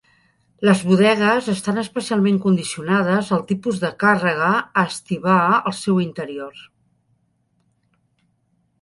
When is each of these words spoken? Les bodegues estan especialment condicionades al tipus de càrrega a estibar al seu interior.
Les 0.67 0.79
bodegues 0.91 1.49
estan 1.53 1.77
especialment 1.81 2.39
condicionades 2.47 3.31
al 3.39 3.45
tipus 3.53 3.79
de 3.85 3.93
càrrega 4.07 4.51
a 4.57 4.89
estibar 4.95 5.39
al 5.61 5.79
seu 5.85 6.05
interior. 6.09 6.69